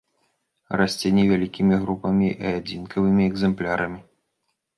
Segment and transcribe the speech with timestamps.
[0.79, 3.99] Расце невялікімі групамі і адзінкавымі экземплярамі.